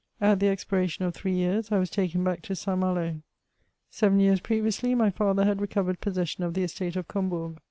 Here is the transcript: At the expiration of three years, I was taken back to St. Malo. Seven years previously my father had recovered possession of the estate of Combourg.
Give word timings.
At 0.19 0.39
the 0.39 0.47
expiration 0.47 1.05
of 1.05 1.13
three 1.13 1.35
years, 1.35 1.71
I 1.71 1.77
was 1.77 1.91
taken 1.91 2.23
back 2.23 2.41
to 2.41 2.55
St. 2.55 2.75
Malo. 2.79 3.21
Seven 3.91 4.19
years 4.19 4.39
previously 4.39 4.95
my 4.95 5.11
father 5.11 5.45
had 5.45 5.61
recovered 5.61 6.01
possession 6.01 6.43
of 6.43 6.55
the 6.55 6.63
estate 6.63 6.95
of 6.95 7.07
Combourg. 7.07 7.59